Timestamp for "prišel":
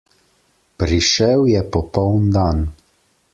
0.81-1.39